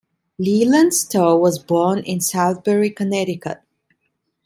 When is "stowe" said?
0.95-1.37